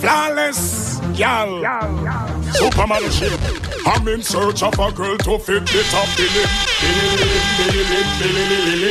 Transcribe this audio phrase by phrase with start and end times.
[0.00, 1.60] Flawless, gal.
[2.54, 3.38] Superman ship.
[3.86, 6.48] I'm in search of a girl to fit the top billing.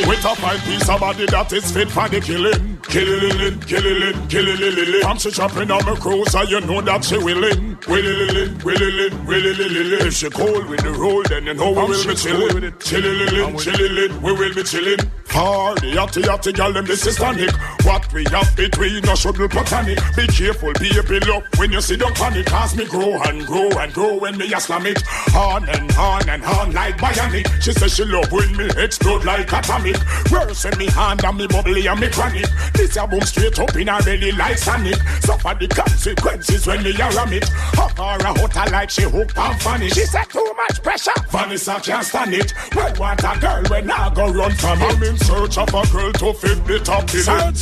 [0.08, 2.78] With a fine piece of body that is fit for the killing.
[2.82, 5.04] Killing, killing, killing.
[5.04, 7.76] I'm she chopping on my cruiser, you know that she willing.
[7.88, 10.06] Willing, willing, willing.
[10.06, 12.72] If she cold with the roll, then you know we will be chilling.
[12.78, 15.10] Chilling, chilling, we will be chilling.
[15.30, 17.54] Party, yachty, yachty, gal, them this is panic.
[17.84, 19.98] What we have between us should be platonic.
[20.16, 22.46] Be careful, baby, look when you see the panic.
[22.46, 25.00] Cause me grow and grow and grow when me a slam it.
[25.34, 27.46] On and on and on like bionic.
[27.62, 29.96] She says she love when me explode like atomic.
[30.32, 32.46] Worse in me hand and me bubbly and me chronic.
[32.74, 34.96] This a boom straight up in her belly like Sonic.
[35.20, 37.48] Suffer the consequences when me a ram it.
[37.78, 39.90] Hot or a hotter like she hooked and funny.
[39.90, 41.12] She said too much pressure.
[41.28, 42.52] Vanessa can't stand it.
[42.74, 45.19] Well, want a girl when I go run from it.
[45.20, 47.52] I'm in search of a girl to fit the top billing.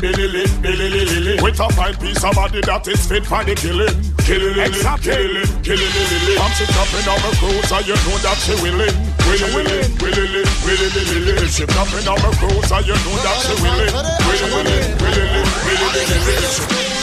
[0.00, 3.94] Billy, billy, With a fine piece of body that is fit for the killing.
[4.22, 6.38] Killing, killing, killing, killing.
[6.38, 8.94] I'm she jumping on my cruiser, you know that she willing.
[9.26, 10.92] Willing, willing, willing, willing,
[11.26, 11.48] willing.
[11.50, 13.90] She jumping on my cruiser, you know that she willing.
[13.90, 15.30] Willing, willing, willing,
[15.66, 16.50] willing, willing.
[16.70, 16.98] Fight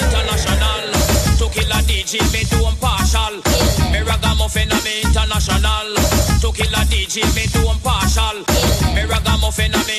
[0.00, 0.84] International.
[1.36, 3.34] To kill a DJ, me do I'm partial.
[3.92, 4.00] Me
[5.04, 5.88] international.
[6.40, 8.40] To kill a DJ, me do I'm partial.
[8.96, 9.04] Me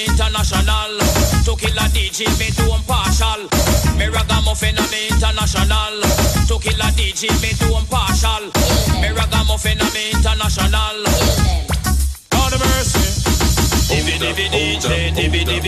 [0.10, 0.98] international.
[1.46, 3.46] To kill a DJ, me do I'm partial.
[3.94, 4.10] Me
[5.14, 6.02] international.
[6.50, 8.44] To kill a DJ, me do I'm partial.
[9.02, 11.33] Me ragamuffin me international.
[14.24, 14.73] Divi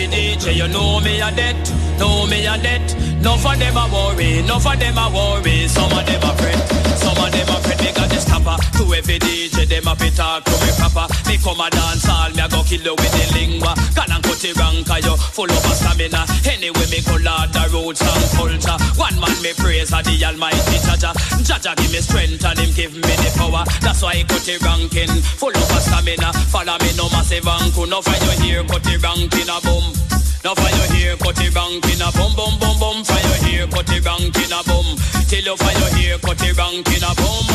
[0.07, 1.55] DJ, you know me a debt,
[1.99, 2.95] know me a debt.
[3.25, 5.67] No for them a worry, no for them a worry.
[5.67, 6.61] Some of them a fret,
[6.93, 7.81] some of them a fret.
[7.81, 11.09] Me got the stopper to every DJ, them a fit talk to me proper.
[11.25, 13.73] Me come a dance all, me a go kill you with the lingua.
[13.97, 16.21] Can and cut wrong, cause you full of stamina.
[16.45, 18.77] Anyway, me go lord the roots and culture.
[18.93, 21.17] One man me praise a the almighty Jah Jah.
[21.41, 23.65] Jaja give me strength and him give me the power.
[23.81, 25.09] That's why I cut it ranking,
[25.41, 26.29] full of stamina.
[26.53, 29.94] Follow me no massive anku, no for you hear cut the ranking a boom.
[30.43, 33.03] No fire hear cut it ranking a boom, boom, boom, boom.
[33.03, 34.97] For you hear cut it ranking a boom.
[35.27, 37.45] Till you you hear cut it ranking a boom.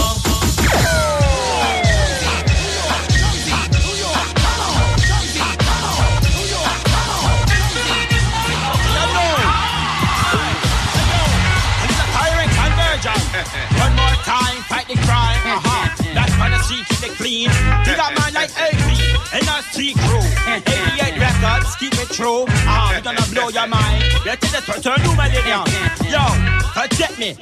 [22.01, 22.45] It true.
[22.65, 24.03] Ah, we gonna blow your mind.
[24.25, 25.65] You take the turn, turn to millennium.
[26.09, 26.25] Yo,
[26.73, 27.37] forget me.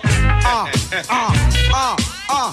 [0.44, 0.70] Ah,
[1.08, 1.32] ah,
[1.72, 1.96] ah,
[2.28, 2.50] ah.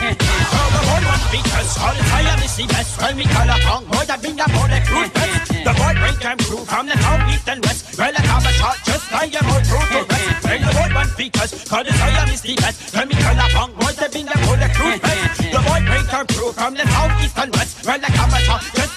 [0.00, 2.98] Oh, the boy one because all the fire is the best.
[3.02, 5.50] Well, me call a tongue, boy, that bring the bulletproof vest.
[5.66, 7.98] The boy bring them through from the south, east, and west.
[7.98, 10.44] Well, I have a shot, just like your boy through to rest.
[10.46, 12.78] Well, the boy one because call the fire is the best.
[12.94, 15.38] Well, me call a tongue, boy, that bring the bulletproof vest.
[15.50, 17.74] The boy bring them through from the south, east, and west.
[17.84, 18.87] Well, I have a shot, just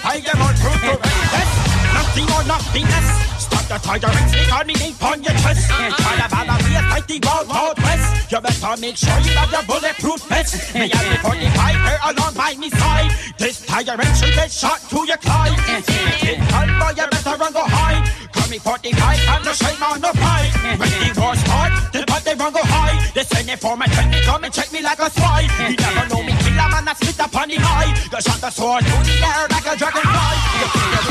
[2.71, 3.11] Or.
[3.35, 5.67] Stop the tyrants, they call me deep on your chest.
[5.71, 8.31] Alabama, we are fight the wild, wild west.
[8.31, 10.73] You better make sure you have your bulletproof vest.
[10.73, 13.11] Me and the 45 here along by me side.
[13.37, 15.57] This tyrant should get shot to your Clyde.
[15.83, 16.39] Kid,
[16.79, 18.07] boy, you better run go hide.
[18.31, 20.51] Call me 45 and no shame on no pride.
[20.79, 22.95] When the war start, the but they run go high.
[23.11, 25.43] They send it for my check me, come and check me like a spy.
[25.67, 27.91] You never know me, kill a man that spit up on the high.
[27.91, 31.10] You shot the sword through the air like a dragonfly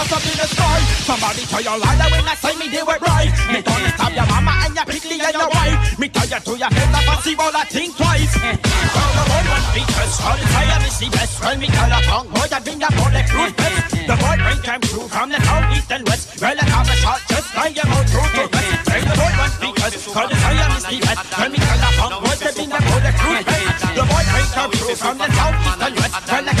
[0.00, 0.80] cause up in the sky.
[1.04, 3.32] Somebody tell your lie when I say me do it right.
[3.52, 5.76] Me gonna stab your mama and your pickly and your wife.
[6.00, 8.34] Me tell you to your head that I see all I think twice.
[8.40, 8.56] Eh.
[8.56, 11.32] Call the one one because all the time is the best.
[11.40, 13.92] Well, me tell a punk boy that bring a bulletproof vest.
[14.08, 16.24] The boy bring came through from the south, east and west.
[16.40, 18.68] Well, I have a shot just like your old true to best.
[18.88, 21.28] Bring the boy one because all the time is the best.
[21.36, 23.80] Well, me tell a punk boy that bring a bulletproof vest.
[23.92, 26.16] The boy bring came through from the south, east and west.
[26.30, 26.59] Well, I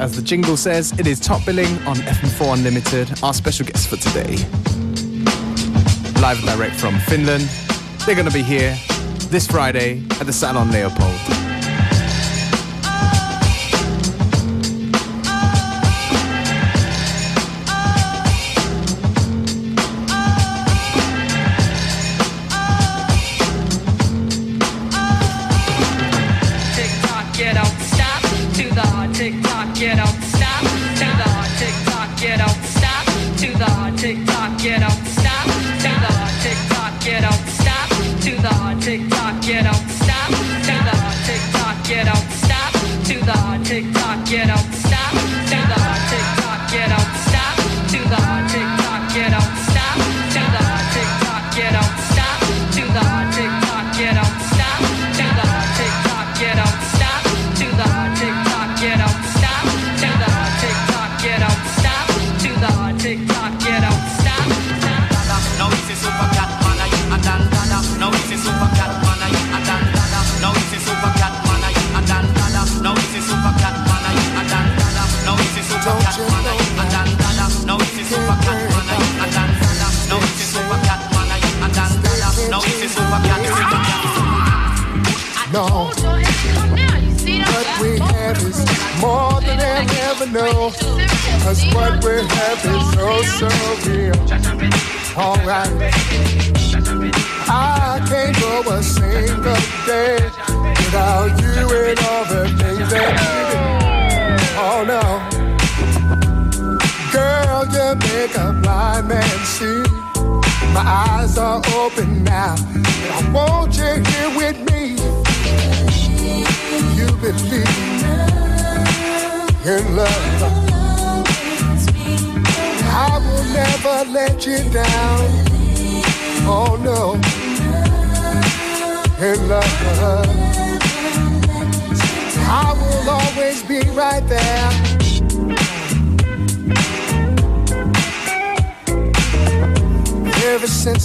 [0.00, 3.96] As the jingle says, it is top billing on FM4 Unlimited, our special guest for
[3.96, 4.34] today.
[6.22, 7.46] Live and direct from Finland.
[8.06, 8.78] They're going to be here
[9.28, 11.39] this Friday at the Salon Leopold.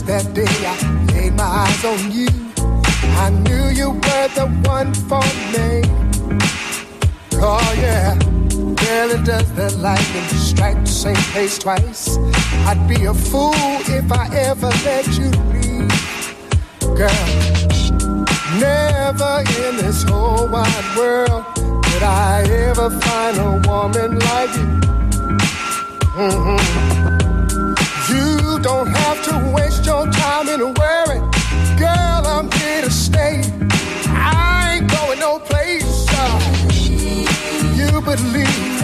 [0.05, 0.75] that day I
[1.13, 2.27] laid my eyes on you.
[3.17, 5.81] I knew you were the one for me.
[7.41, 8.13] Oh, yeah.
[8.75, 12.17] Barely does that lightning strike the same place twice.
[12.67, 13.53] I'd be a fool
[13.87, 15.89] if I ever let you leave.
[16.95, 17.25] Girl,
[18.59, 24.67] never in this whole wide world could I ever find a woman like you.
[26.15, 27.14] Mm-hmm.
[28.65, 31.19] Don't have to waste your time in worry.
[31.77, 33.43] Girl, I'm here to stay.
[34.09, 36.07] I ain't going no place.
[36.09, 36.39] Uh.
[37.77, 38.81] You believe,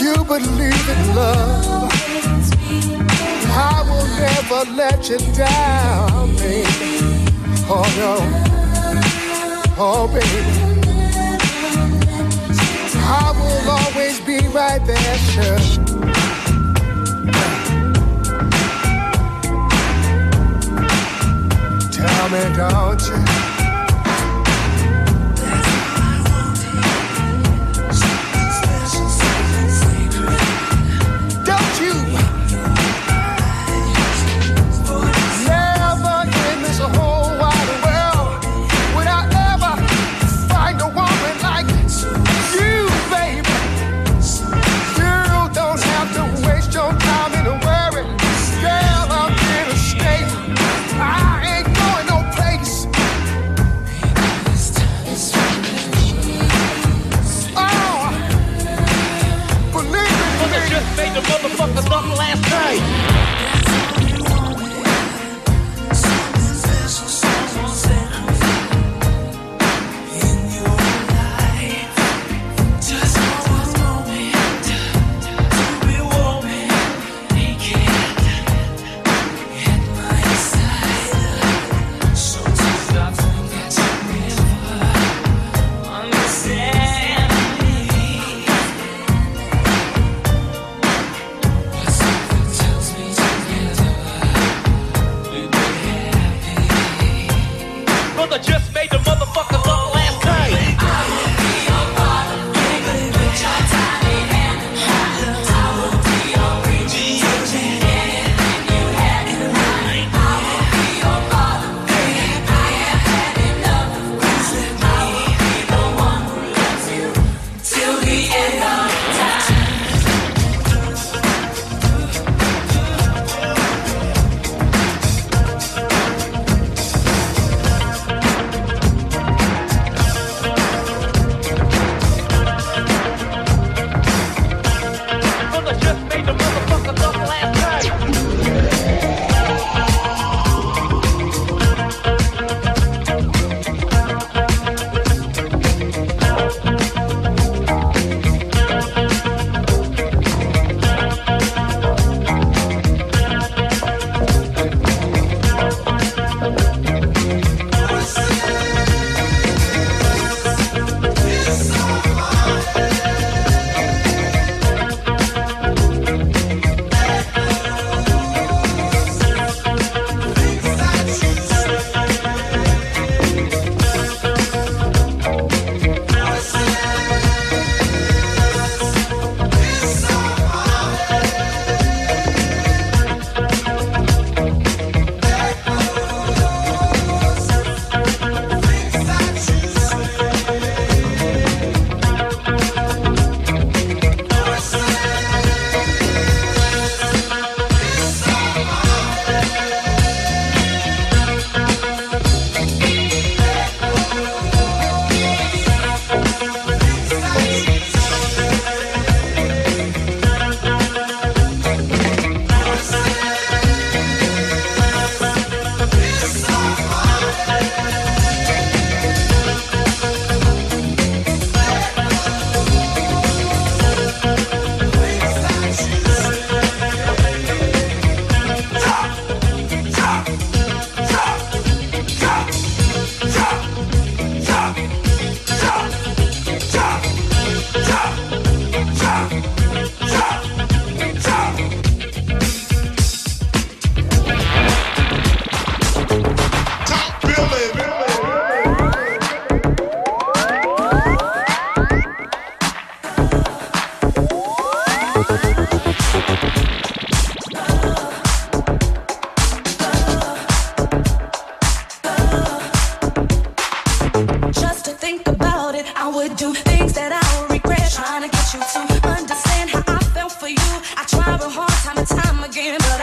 [0.00, 1.90] you believe in love.
[3.50, 7.26] I will never let you down, baby.
[7.66, 8.14] Oh no,
[9.76, 10.42] oh baby.
[13.02, 15.93] I will always be right there, sure.
[22.30, 23.53] me, don't you?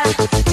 [0.04, 0.51] Yeah.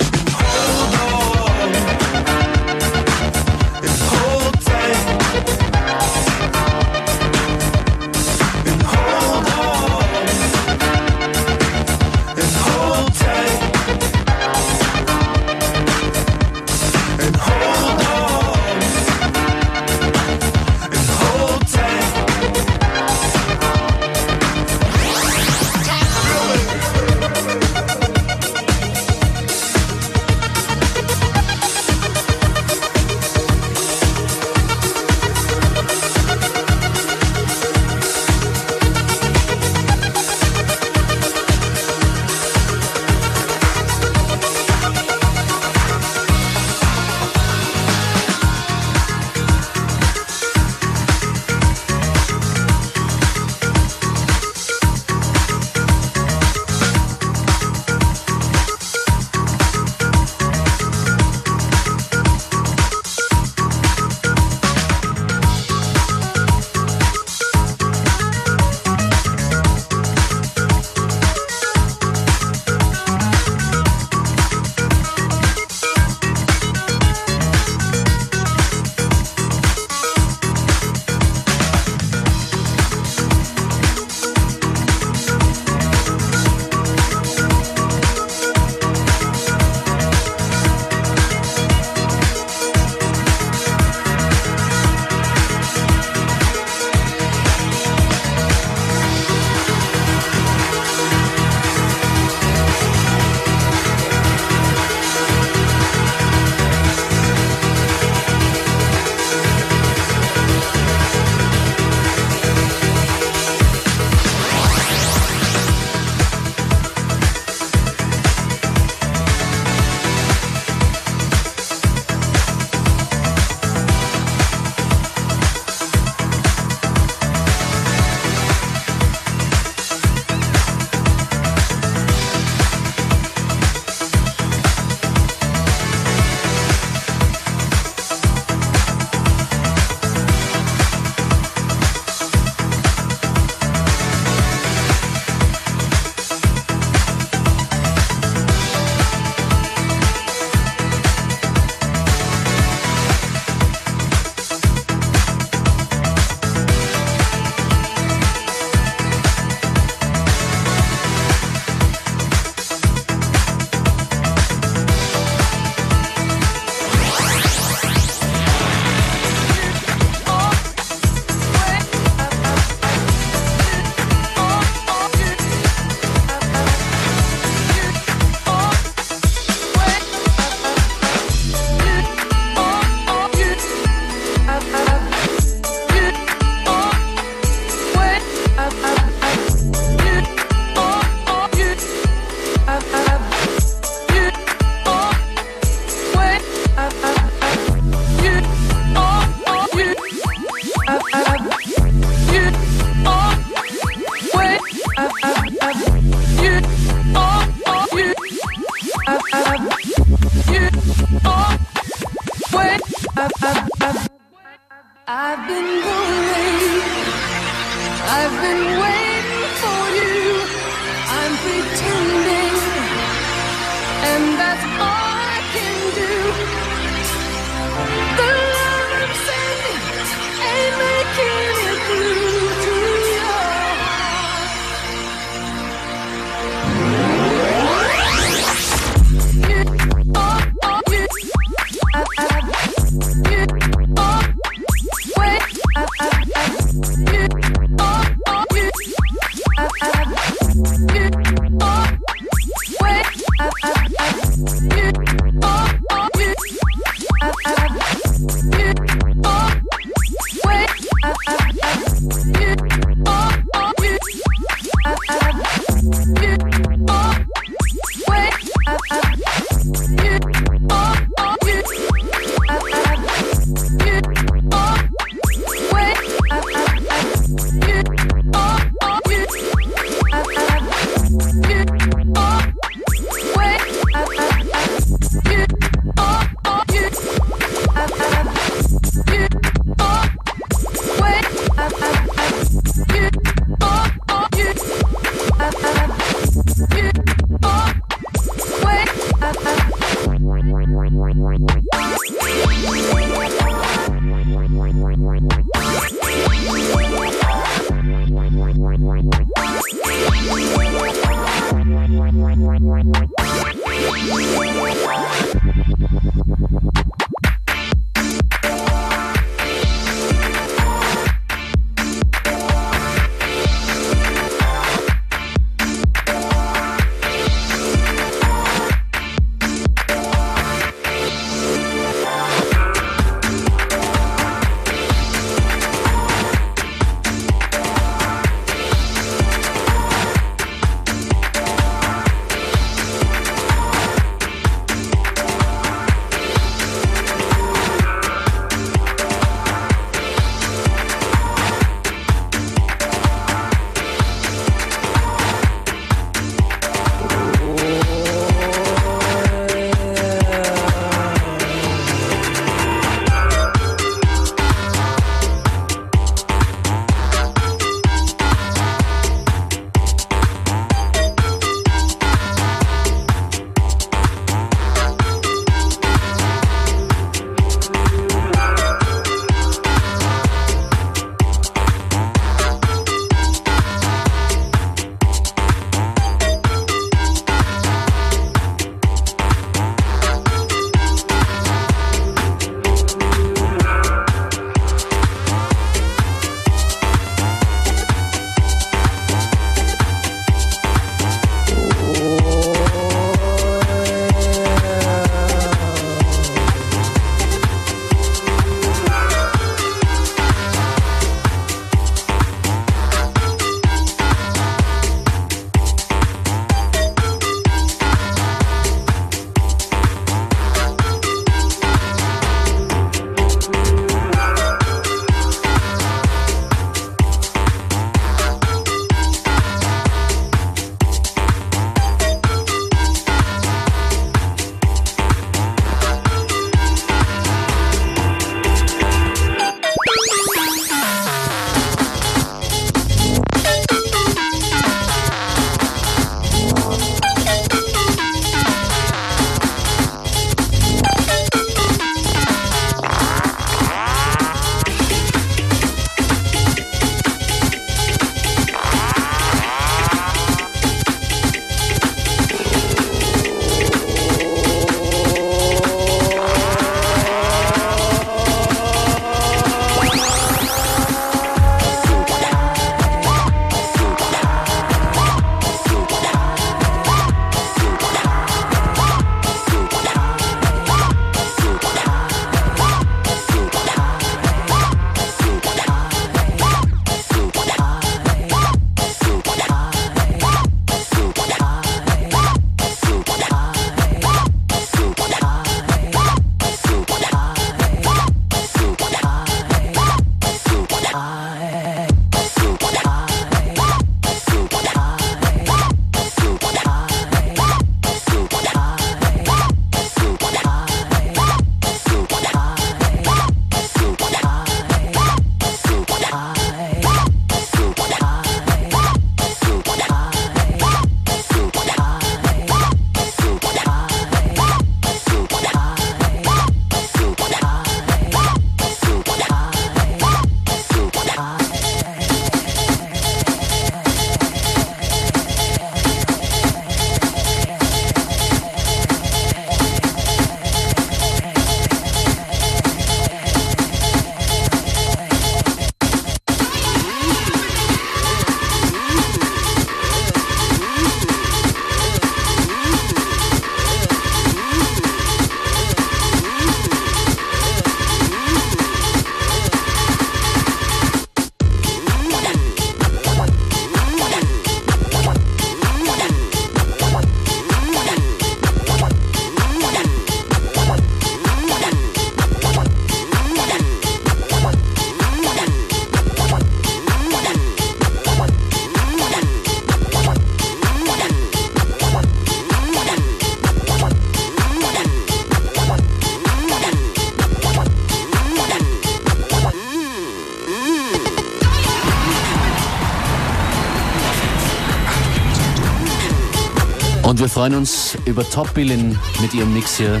[597.42, 600.00] freuen uns über Top Billin mit ihrem Mix hier.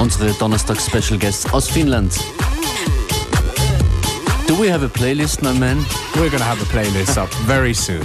[0.00, 2.12] Unsere Donnerstag-Special Guests aus Finnland.
[4.46, 5.78] Do we have a playlist, my man?
[6.16, 8.02] We're gonna have a playlist up very soon.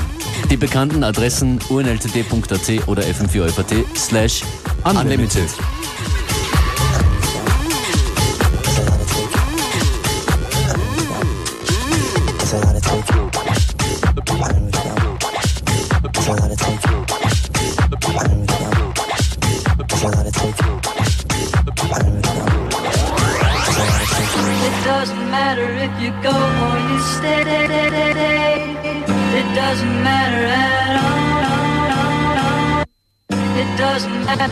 [0.50, 4.44] Die bekannten Adressen unltd.at oder fm4eu.at slash
[4.86, 5.50] unlimited.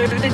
[0.02, 0.31] other than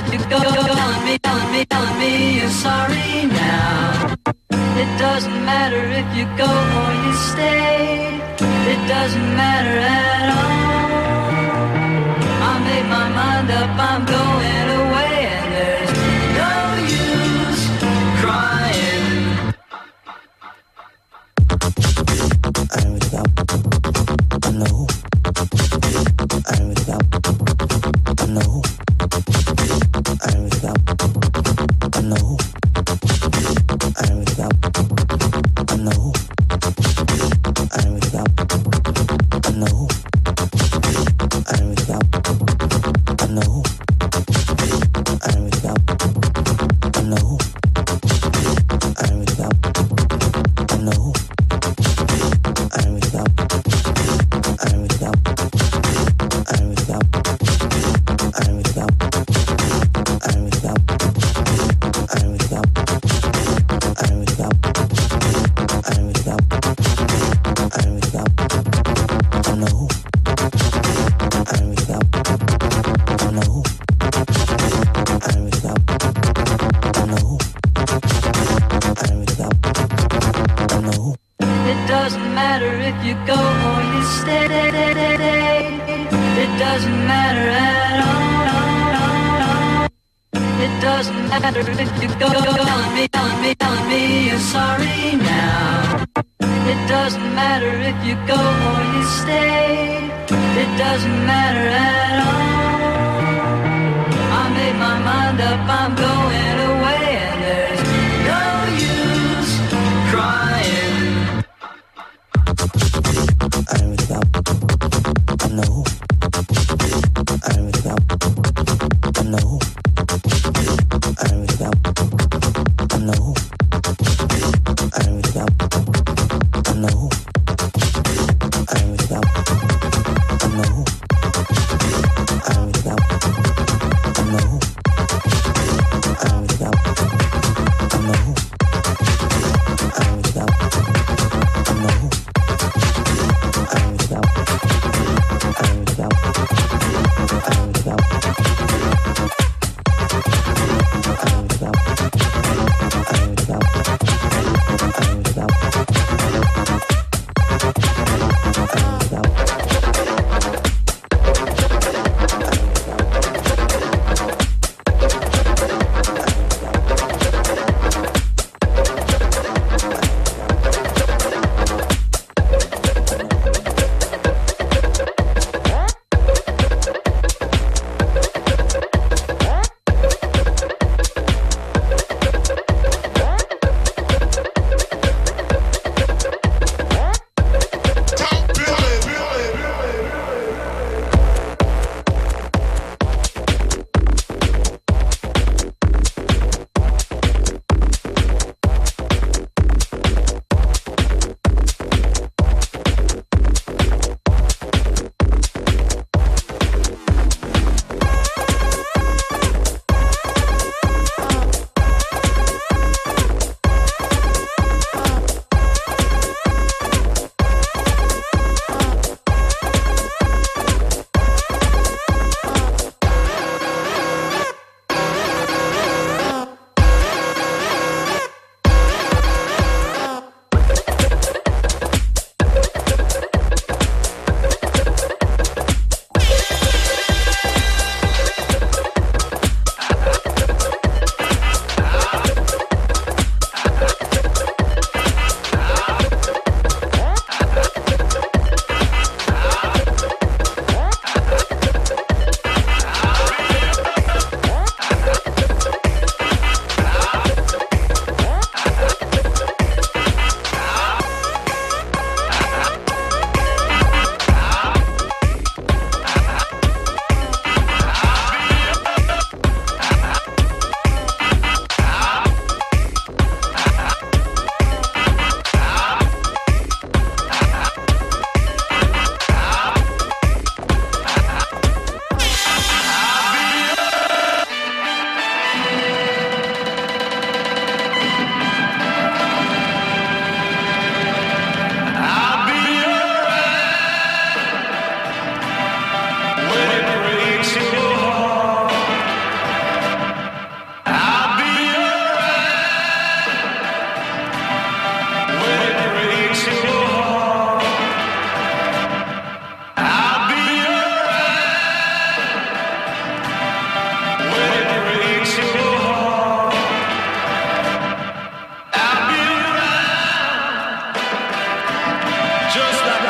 [322.57, 323.06] just that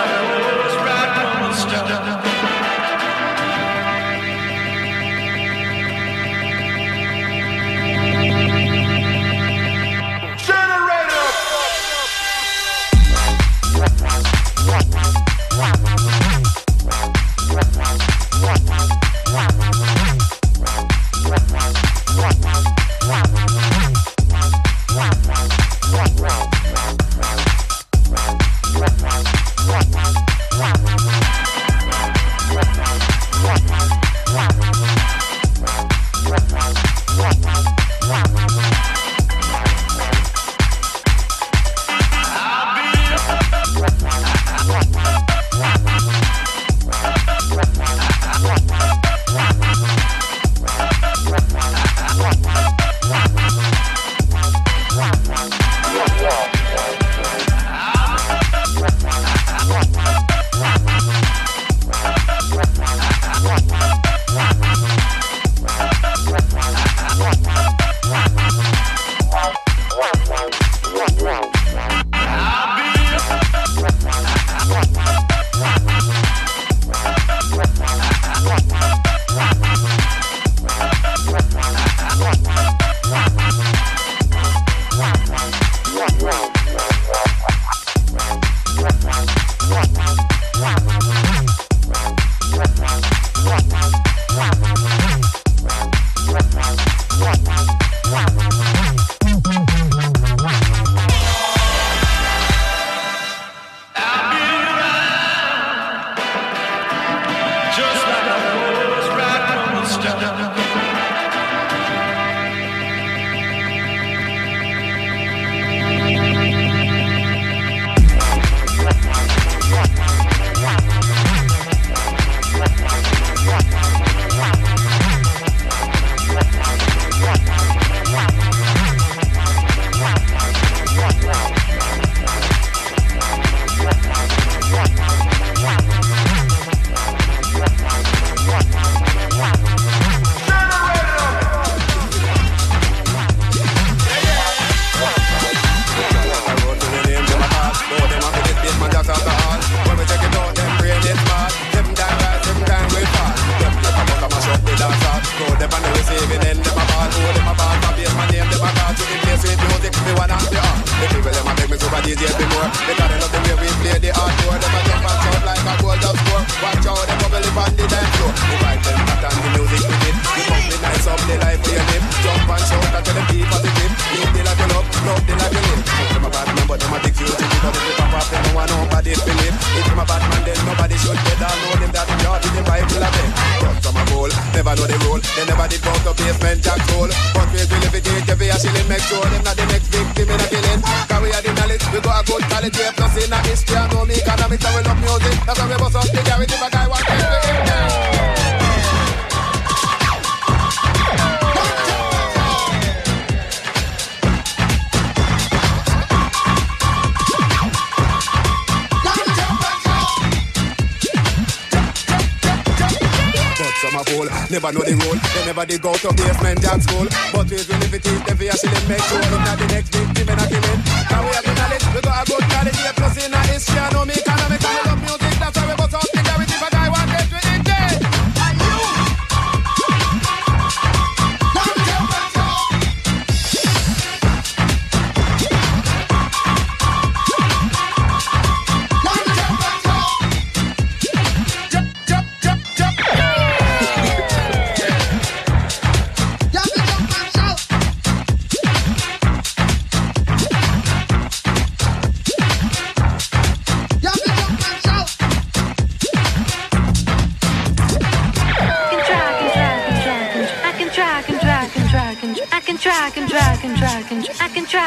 [214.57, 215.17] never know the rule.
[215.37, 217.05] They never did go to basement dance school.
[217.29, 220.29] But we will if it is, then we actually make sure not the next victim
[220.29, 220.81] in a killing.
[221.13, 223.77] Now we have the knowledge, we got a good knowledge, yeah, plus in a history,
[223.77, 226.06] I know me economic, and we love music, that's why we bust up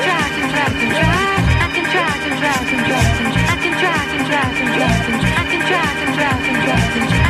[0.00, 1.40] I can drag and drag and drag.
[1.60, 5.02] I can drag and drag and drag and I can drag and drag and drag
[5.08, 7.29] and I can drag and drag and drag and I can drag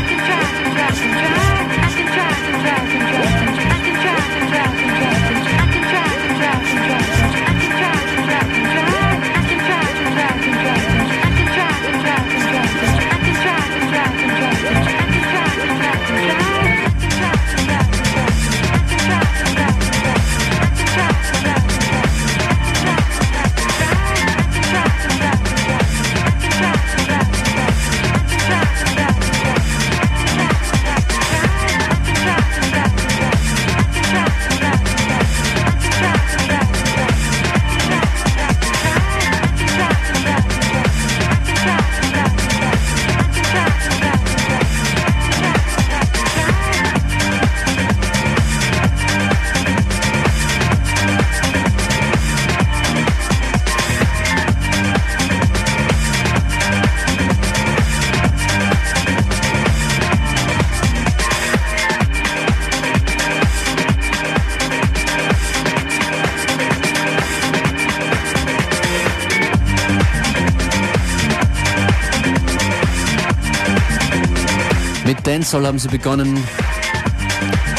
[75.41, 76.36] Dancehall haben sie begonnen.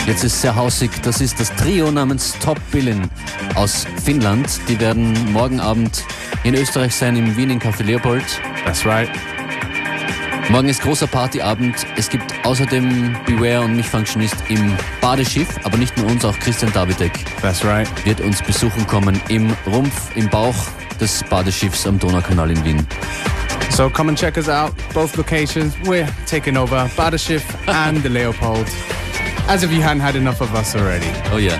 [0.07, 0.89] Jetzt ist es sehr hausig.
[1.03, 3.07] Das ist das Trio namens Top Billin
[3.53, 4.49] aus Finnland.
[4.67, 6.03] Die werden morgen Abend
[6.43, 8.23] in Österreich sein, im Wien in Café Leopold.
[8.65, 9.11] That's right.
[10.49, 11.85] Morgen ist großer Partyabend.
[11.97, 16.73] Es gibt außerdem Beware und mich Functionist im Badeschiff, aber nicht nur uns, auch Christian
[16.73, 17.87] Davidek That's right.
[18.07, 20.55] wird uns besuchen kommen im Rumpf, im Bauch
[20.99, 22.87] des Badeschiffs am Donaukanal in Wien.
[23.81, 24.75] So come and check us out.
[24.93, 25.75] Both locations.
[25.89, 28.67] We're taking over Badeschiff and the Leopold.
[29.49, 31.07] As if you hadn't had enough of us already.
[31.31, 31.57] Oh yeah.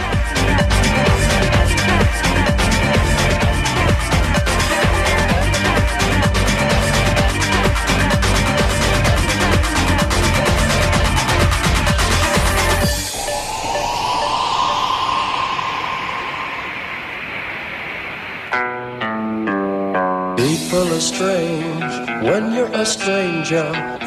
[20.37, 21.80] People are strange
[22.21, 23.65] when you're a stranger.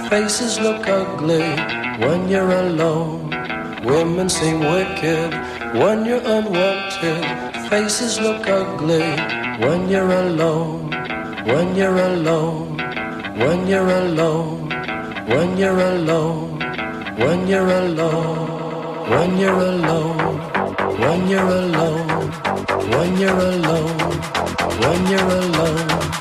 [0.09, 1.43] Faces look ugly
[1.99, 3.31] when you're alone.
[3.85, 5.33] Women seem wicked
[5.75, 7.25] when you're unwanted.
[7.69, 9.09] Faces look ugly
[9.59, 10.91] when you're alone.
[11.45, 12.79] When you're alone.
[13.37, 14.69] When you're alone.
[15.27, 16.61] When you're alone.
[17.19, 19.11] When you're alone.
[19.11, 20.19] When you're alone.
[21.03, 22.31] When you're alone.
[22.95, 23.99] When you're alone.
[24.81, 26.14] When you're alone.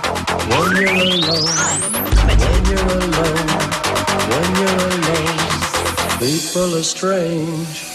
[0.49, 1.81] When you're alone.
[2.27, 3.47] When you're alone.
[4.29, 6.19] When you're alone.
[6.19, 7.92] People are strange.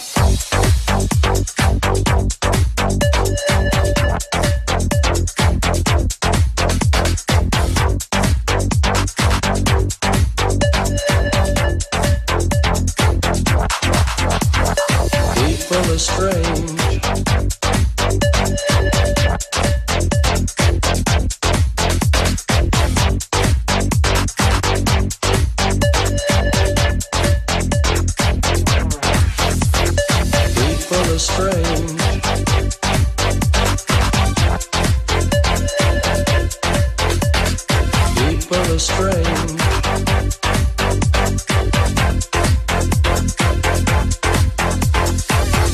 [38.48, 39.24] people astray.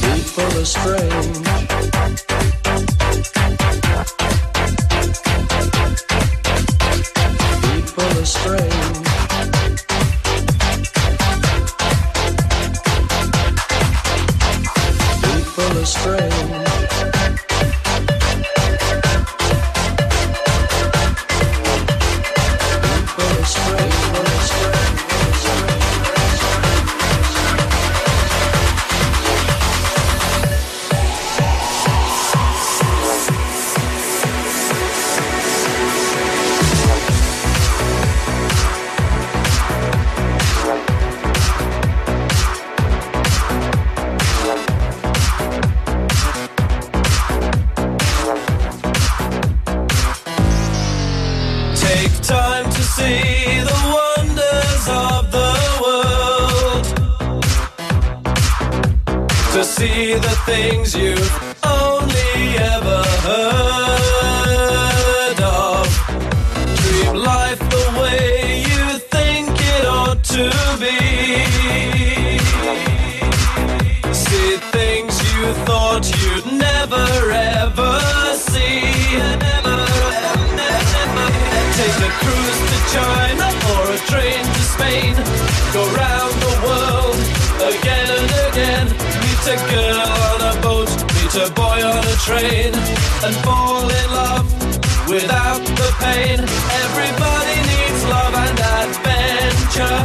[0.02, 1.53] People astray.
[92.72, 94.48] A and fall in love
[95.08, 96.38] without the pain.
[96.84, 99.98] Everybody needs love and adventure.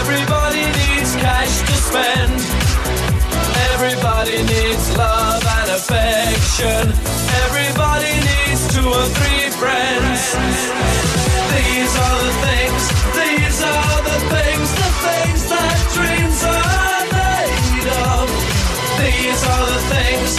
[0.00, 2.40] Everybody needs cash to spend.
[3.72, 6.84] Everybody needs love and affection.
[7.44, 10.20] Everybody needs two or three friends.
[11.52, 12.82] These are the things,
[13.12, 18.24] these are the things, the things that dreams are made of.
[19.00, 20.30] These are the things,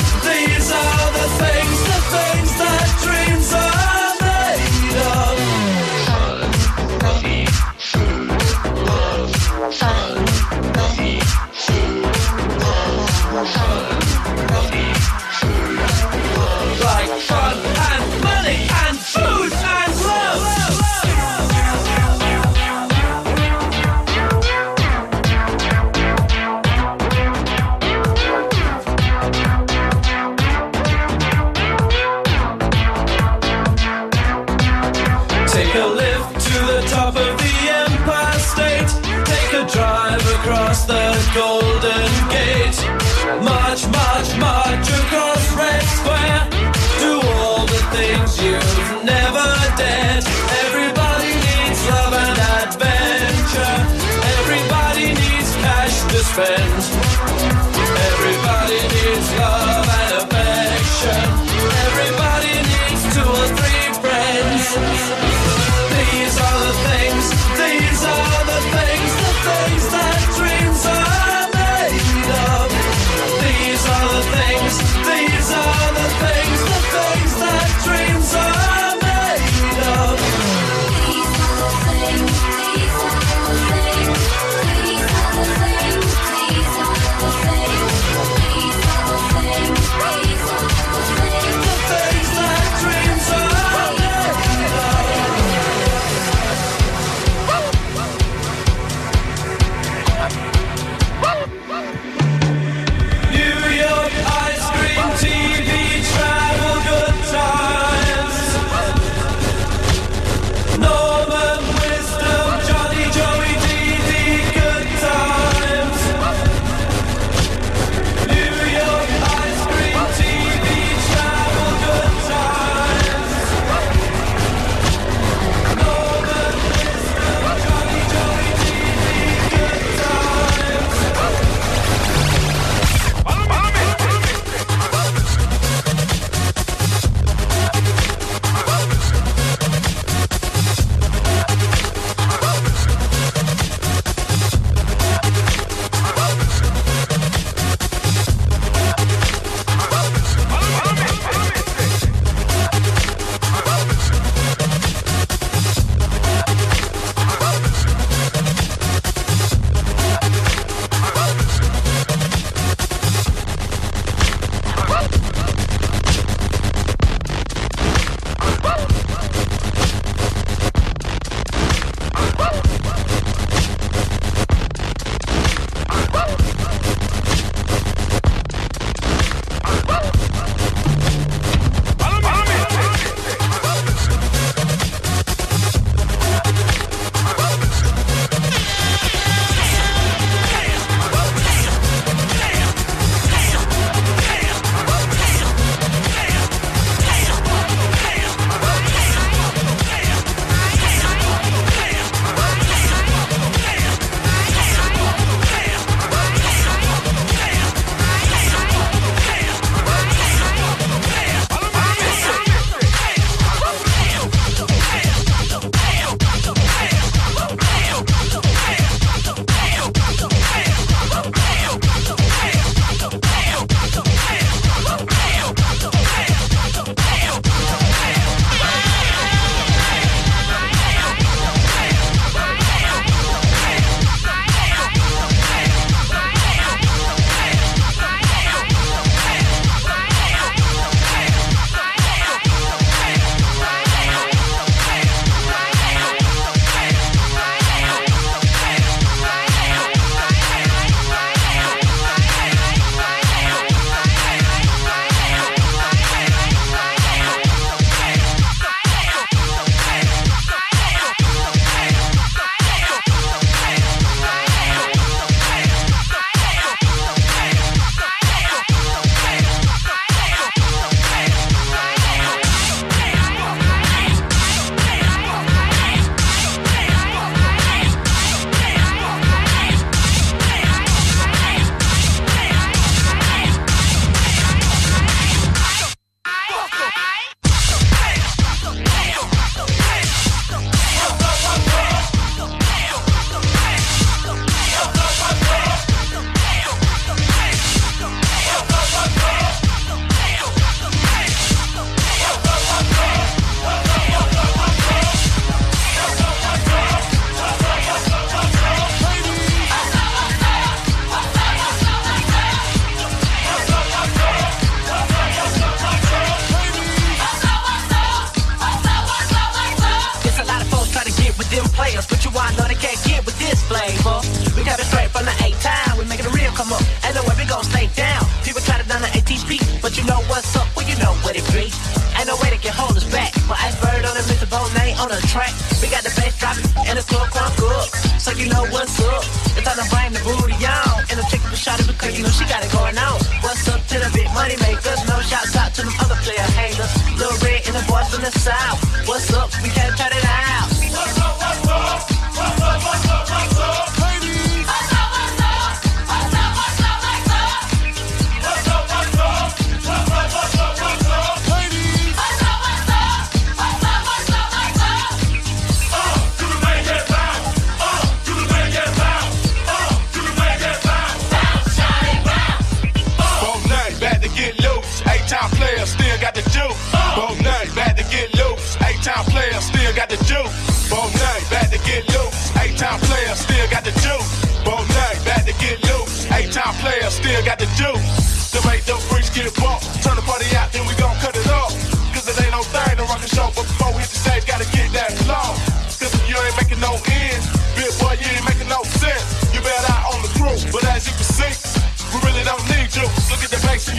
[74.21, 75.10] things,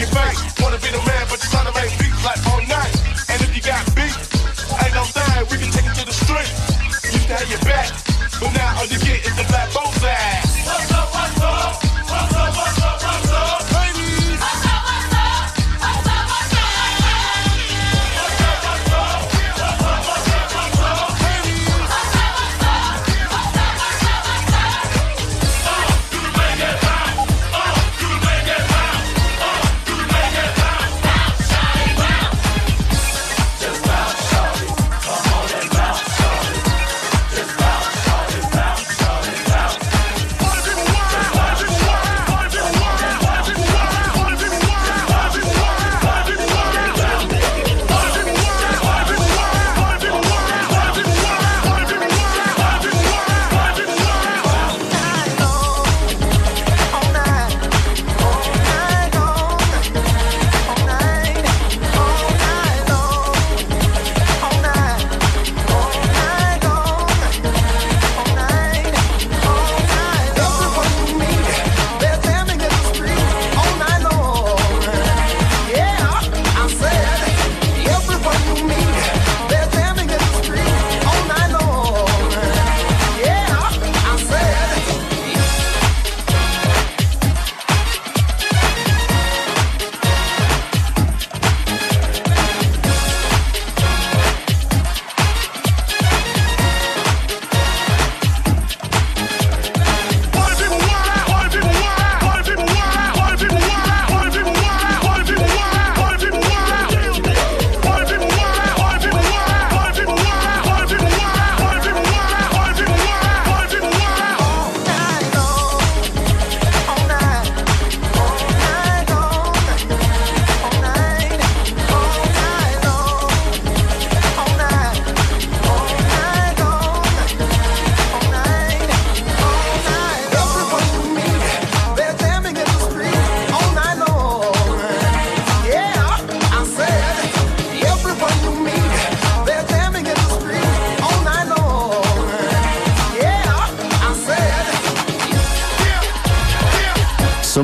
[0.03, 0.52] your face.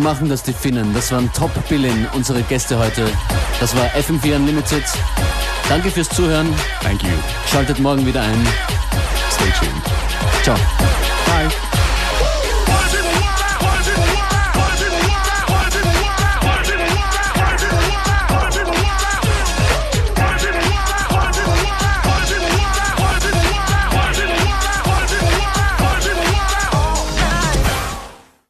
[0.09, 0.91] machen das die Finnen.
[0.95, 3.07] Das waren Top Billin, unsere Gäste heute.
[3.59, 4.83] Das war FM4 Unlimited.
[5.69, 6.51] Danke fürs Zuhören.
[6.81, 7.11] Thank you.
[7.51, 8.47] Schaltet morgen wieder ein.
[9.31, 10.43] Stay tuned.
[10.43, 10.55] Ciao.
[11.27, 11.78] Bye.